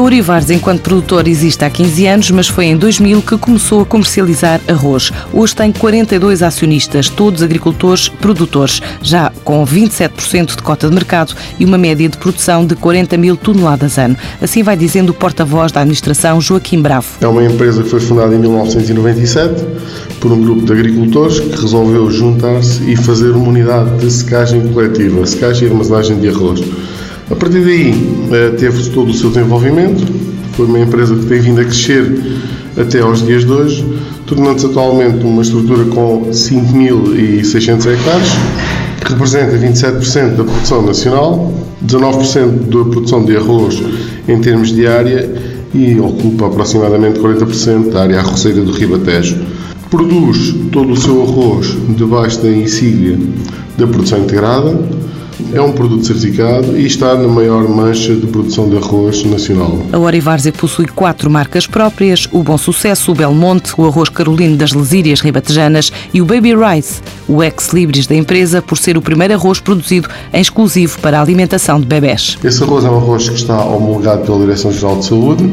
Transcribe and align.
A 0.00 0.02
Orivares, 0.02 0.48
enquanto 0.48 0.80
produtor, 0.80 1.28
existe 1.28 1.62
há 1.62 1.68
15 1.68 2.06
anos, 2.06 2.30
mas 2.30 2.48
foi 2.48 2.64
em 2.64 2.76
2000 2.76 3.20
que 3.20 3.36
começou 3.36 3.82
a 3.82 3.84
comercializar 3.84 4.58
arroz. 4.66 5.12
Hoje 5.30 5.54
tem 5.54 5.70
42 5.70 6.42
acionistas, 6.42 7.10
todos 7.10 7.42
agricultores 7.42 8.08
produtores, 8.08 8.80
já 9.02 9.30
com 9.44 9.62
27% 9.62 10.56
de 10.56 10.62
cota 10.62 10.88
de 10.88 10.94
mercado 10.94 11.34
e 11.58 11.66
uma 11.66 11.76
média 11.76 12.08
de 12.08 12.16
produção 12.16 12.64
de 12.64 12.74
40 12.76 13.18
mil 13.18 13.36
toneladas 13.36 13.98
ano. 13.98 14.16
Assim 14.40 14.62
vai 14.62 14.74
dizendo 14.74 15.10
o 15.10 15.14
porta-voz 15.14 15.70
da 15.70 15.82
administração, 15.82 16.40
Joaquim 16.40 16.80
Bravo. 16.80 17.06
É 17.20 17.26
uma 17.26 17.44
empresa 17.44 17.82
que 17.82 17.90
foi 17.90 18.00
fundada 18.00 18.34
em 18.34 18.38
1997 18.38 19.62
por 20.18 20.32
um 20.32 20.40
grupo 20.40 20.64
de 20.64 20.72
agricultores 20.72 21.40
que 21.40 21.60
resolveu 21.60 22.10
juntar-se 22.10 22.90
e 22.90 22.96
fazer 22.96 23.32
uma 23.32 23.50
unidade 23.50 23.98
de 23.98 24.10
secagem 24.10 24.66
coletiva, 24.72 25.26
secagem 25.26 25.68
e 25.68 25.70
armazenagem 25.70 26.18
de 26.18 26.28
arroz. 26.30 26.62
A 27.30 27.36
partir 27.36 27.60
daí, 27.60 27.94
eh, 28.32 28.50
teve 28.58 28.90
todo 28.90 29.10
o 29.10 29.14
seu 29.14 29.30
desenvolvimento, 29.30 30.04
foi 30.54 30.66
uma 30.66 30.80
empresa 30.80 31.14
que 31.14 31.26
tem 31.26 31.40
vindo 31.40 31.60
a 31.60 31.64
crescer 31.64 32.20
até 32.76 33.00
aos 33.00 33.24
dias 33.24 33.44
de 33.44 33.52
hoje, 33.52 33.86
tornando-se 34.26 34.66
atualmente 34.66 35.24
uma 35.24 35.40
estrutura 35.40 35.84
com 35.84 36.28
5.600 36.32 37.86
hectares, 37.86 38.28
que 39.04 39.12
representa 39.12 39.56
27% 39.56 40.36
da 40.36 40.44
produção 40.44 40.82
nacional, 40.82 41.54
19% 41.86 42.68
da 42.68 42.90
produção 42.90 43.24
de 43.24 43.36
arroz 43.36 43.80
em 44.26 44.40
termos 44.40 44.74
de 44.74 44.88
área 44.88 45.30
e 45.72 46.00
ocupa 46.00 46.48
aproximadamente 46.48 47.20
40% 47.20 47.90
da 47.90 48.02
área 48.02 48.18
arroceira 48.18 48.60
do 48.60 48.72
Ribatejo. 48.72 49.36
Produz 49.88 50.52
todo 50.72 50.92
o 50.92 50.96
seu 50.96 51.22
arroz 51.22 51.76
debaixo 51.96 52.42
da 52.42 52.50
insígnia 52.50 53.16
da 53.78 53.86
produção 53.86 54.18
integrada, 54.18 54.76
é 55.52 55.60
um 55.60 55.72
produto 55.72 56.06
certificado 56.06 56.78
e 56.78 56.86
está 56.86 57.14
na 57.14 57.28
maior 57.28 57.68
mancha 57.68 58.14
de 58.14 58.26
produção 58.26 58.68
de 58.68 58.76
arroz 58.76 59.24
nacional. 59.24 59.78
A 59.92 59.98
Orivárzea 59.98 60.52
possui 60.52 60.86
quatro 60.86 61.30
marcas 61.30 61.66
próprias: 61.66 62.28
o 62.32 62.42
Bom 62.42 62.58
Sucesso, 62.58 63.12
o 63.12 63.14
Belmonte, 63.14 63.72
o 63.76 63.86
Arroz 63.86 64.08
Carolino 64.08 64.56
das 64.56 64.72
Lesírias 64.72 65.20
Ribatejanas 65.20 65.92
e 66.12 66.20
o 66.20 66.24
Baby 66.24 66.54
Rice, 66.54 67.02
o 67.30 67.44
ex-libris 67.44 68.08
da 68.08 68.16
empresa, 68.16 68.60
por 68.60 68.76
ser 68.76 68.98
o 68.98 69.02
primeiro 69.02 69.34
arroz 69.34 69.60
produzido 69.60 70.08
em 70.32 70.40
exclusivo 70.40 70.98
para 70.98 71.18
a 71.18 71.22
alimentação 71.22 71.80
de 71.80 71.86
bebés. 71.86 72.36
Esse 72.42 72.62
arroz 72.64 72.84
é 72.84 72.90
um 72.90 72.96
arroz 72.96 73.28
que 73.28 73.36
está 73.36 73.64
homologado 73.64 74.22
pela 74.22 74.40
Direção-Geral 74.40 74.98
de 74.98 75.06
Saúde, 75.06 75.50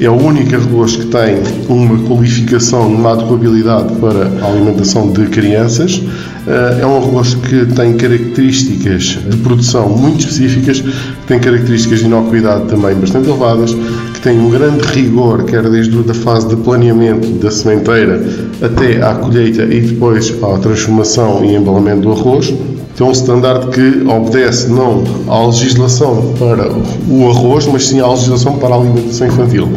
é 0.00 0.10
o 0.10 0.14
único 0.14 0.56
arroz 0.56 0.96
que 0.96 1.06
tem 1.06 1.36
uma 1.68 1.98
qualificação, 2.08 2.88
uma 2.88 3.12
adequabilidade 3.12 3.94
para 3.96 4.44
a 4.44 4.50
alimentação 4.50 5.12
de 5.12 5.26
crianças. 5.26 6.02
Eh, 6.46 6.78
é 6.80 6.86
um 6.86 6.96
arroz 6.96 7.34
que 7.34 7.66
tem 7.66 7.96
características 7.96 9.18
de 9.28 9.36
produção 9.36 9.88
muito 9.88 10.20
específicas, 10.20 10.82
tem 11.28 11.38
características 11.38 12.00
de 12.00 12.06
inocuidade 12.06 12.66
também 12.66 12.94
bastante 12.96 13.28
elevadas, 13.28 13.76
que 14.20 14.28
tem 14.28 14.38
um 14.38 14.50
grande 14.50 14.84
rigor, 14.88 15.44
quer 15.44 15.68
desde 15.68 15.98
a 15.98 16.14
fase 16.14 16.48
de 16.48 16.56
planeamento 16.56 17.26
da 17.38 17.50
sementeira 17.50 18.22
até 18.60 19.02
à 19.02 19.14
colheita 19.14 19.62
e 19.62 19.80
depois 19.80 20.34
à 20.42 20.58
transformação 20.58 21.42
e 21.44 21.54
embalamento 21.54 22.02
do 22.02 22.12
arroz. 22.12 22.52
Tem 22.96 23.06
um 23.06 23.12
standard 23.12 23.68
que 23.68 24.04
obedece 24.06 24.70
não 24.70 25.02
à 25.26 25.46
legislação 25.46 26.34
para 26.38 26.70
o 27.08 27.30
arroz, 27.30 27.66
mas 27.66 27.88
sim 27.88 28.00
à 28.00 28.08
legislação 28.08 28.58
para 28.58 28.74
a 28.74 28.78
alimentação 28.78 29.26
infantil. 29.26 29.68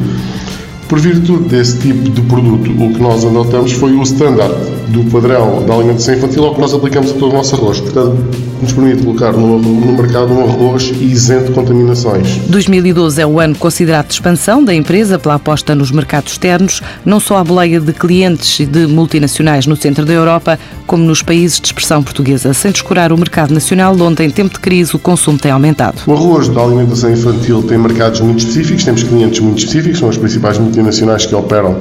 Por 0.89 0.99
virtude 0.99 1.47
desse 1.47 1.79
tipo 1.79 2.09
de 2.09 2.21
produto, 2.23 2.69
o 2.69 2.93
que 2.93 3.01
nós 3.01 3.23
adotamos 3.23 3.71
foi 3.71 3.93
o 3.93 4.03
standard 4.03 4.53
do 4.89 5.05
padrão 5.05 5.65
da 5.65 5.73
alimentação 5.73 6.15
infantil 6.15 6.43
ao 6.43 6.53
que 6.53 6.61
nós 6.61 6.73
aplicamos 6.73 7.11
a 7.11 7.13
todo 7.13 7.31
o 7.31 7.33
nosso 7.33 7.55
arroz. 7.55 7.79
Portanto, 7.79 8.17
nos 8.63 8.73
permite 8.73 9.03
colocar 9.03 9.33
no, 9.33 9.59
no 9.59 9.93
mercado 9.93 10.33
um 10.33 10.43
arroz 10.43 10.91
isento 10.99 11.47
de 11.47 11.51
contaminações. 11.51 12.37
2012 12.47 13.21
é 13.21 13.25
o 13.25 13.39
ano 13.39 13.55
considerado 13.55 14.07
de 14.07 14.13
expansão 14.13 14.63
da 14.63 14.73
empresa 14.73 15.19
pela 15.19 15.35
aposta 15.35 15.75
nos 15.75 15.91
mercados 15.91 16.31
externos, 16.31 16.81
não 17.05 17.19
só 17.19 17.37
à 17.37 17.43
boleia 17.43 17.79
de 17.79 17.93
clientes 17.93 18.59
e 18.59 18.65
de 18.65 18.87
multinacionais 18.87 19.67
no 19.67 19.75
centro 19.75 20.05
da 20.05 20.13
Europa, 20.13 20.57
como 20.87 21.03
nos 21.03 21.21
países 21.21 21.59
de 21.59 21.67
expressão 21.67 22.01
portuguesa, 22.01 22.53
sem 22.53 22.71
descurar 22.71 23.11
o 23.11 23.17
mercado 23.17 23.53
nacional, 23.53 23.95
onde 23.99 24.23
em 24.23 24.29
tempo 24.29 24.53
de 24.53 24.59
crise 24.59 24.95
o 24.95 24.99
consumo 24.99 25.37
tem 25.37 25.51
aumentado. 25.51 26.01
O 26.07 26.13
arroz 26.13 26.47
da 26.49 26.61
alimentação 26.61 27.11
infantil 27.11 27.63
tem 27.63 27.77
mercados 27.77 28.19
muito 28.21 28.39
específicos, 28.39 28.83
temos 28.83 29.03
clientes 29.03 29.39
muito 29.39 29.59
específicos, 29.59 29.99
são 29.99 30.09
as 30.09 30.17
principais 30.17 30.57
multinacionais 30.57 31.25
que 31.25 31.35
operam 31.35 31.77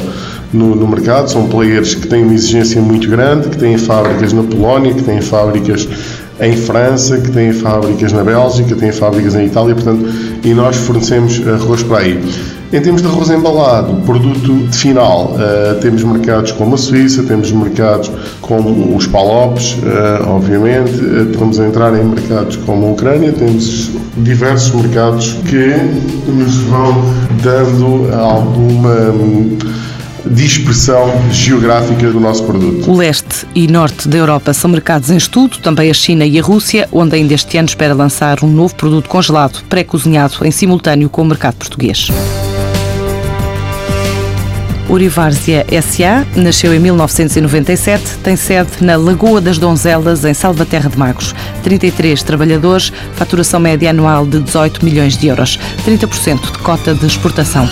no, 0.53 0.75
no 0.75 0.87
mercado, 0.87 1.31
são 1.31 1.49
players 1.49 1.95
que 1.95 2.07
têm 2.07 2.23
uma 2.23 2.35
exigência 2.35 2.81
muito 2.81 3.09
grande, 3.09 3.49
que 3.49 3.57
têm 3.57 3.79
fábricas 3.79 4.33
na 4.33 4.43
Polónia, 4.43 4.93
que 4.93 5.03
têm 5.03 5.21
fábricas 5.21 5.89
em 6.41 6.57
França, 6.57 7.19
que 7.19 7.31
têm 7.31 7.53
fábricas 7.53 8.13
na 8.13 8.25
Bélgica, 8.25 8.75
têm 8.75 8.93
fábricas 8.93 9.35
em 9.35 9.47
Itália, 9.47 9.75
portanto, 9.75 10.09
e 10.43 10.55
nós 10.55 10.77
fornecemos 10.77 11.41
arroz 11.47 11.83
para 11.83 11.99
aí. 11.99 12.21
Em 12.73 12.81
termos 12.81 13.03
de 13.03 13.09
arroz 13.09 13.29
embalado, 13.29 13.95
produto 14.07 14.67
final, 14.73 15.37
uh, 15.37 15.79
temos 15.83 16.03
mercados 16.05 16.53
como 16.53 16.75
a 16.75 16.79
Suíça, 16.79 17.23
temos 17.23 17.53
mercados 17.53 18.11
como 18.41 18.97
os 18.97 19.07
Palopes, 19.07 19.75
uh, 19.75 20.27
obviamente, 20.27 20.91
uh, 20.95 21.31
estamos 21.31 21.61
a 21.61 21.67
entrar 21.67 21.95
em 21.95 22.03
mercados 22.03 22.57
como 22.57 22.87
a 22.87 22.91
Ucrânia, 22.93 23.31
temos 23.31 23.91
diversos 24.17 24.73
mercados 24.75 25.35
que 25.51 25.77
nos 26.33 26.57
vão 26.63 27.05
dando 27.43 28.11
alguma 28.15 29.13
dispersão 30.27 31.11
geográfica 31.31 32.11
do 32.11 32.21
nosso 32.21 32.45
produto. 32.45 32.91
O 32.91 32.97
leste 32.97 33.47
e 33.55 33.67
norte 33.67 34.09
da 34.09 34.19
Europa 34.19 34.53
são 34.53 34.71
mercados 34.71 35.11
em 35.11 35.17
estudo, 35.17 35.59
também 35.59 35.91
a 35.91 35.95
China 35.95 36.25
e 36.25 36.39
a 36.39 36.43
Rússia, 36.43 36.89
onde 36.93 37.17
ainda 37.17 37.35
este 37.35 37.59
ano 37.59 37.69
espera 37.69 37.95
lançar 37.95 38.43
um 38.43 38.49
novo 38.49 38.75
produto 38.75 39.09
congelado, 39.09 39.63
pré-cozinhado, 39.69 40.45
em 40.45 40.51
simultâneo 40.51 41.09
com 41.09 41.23
o 41.23 41.27
mercado 41.27 41.57
português. 41.57 42.09
Urivárzia 44.89 45.65
SA 45.81 46.27
nasceu 46.37 46.75
em 46.75 46.79
1997, 46.79 48.19
tem 48.19 48.37
sede 48.37 48.71
na 48.83 48.97
Lagoa 48.97 49.41
das 49.41 49.57
Donzelas, 49.57 50.25
em 50.25 50.35
Salvaterra 50.35 50.91
de 50.91 50.99
Magos. 50.99 51.35
33 51.63 52.23
trabalhadores, 52.23 52.93
faturação 53.15 53.59
média 53.59 53.89
anual 53.91 54.27
de 54.27 54.41
18 54.41 54.85
milhões 54.85 55.17
de 55.17 55.29
euros, 55.29 55.59
30% 55.87 56.53
de 56.53 56.59
cota 56.59 56.95
de 56.95 57.07
exportação. 57.07 57.67